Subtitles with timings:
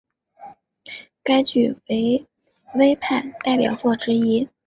[1.23, 2.25] 该剧为
[2.73, 4.49] 戚派代表作之一。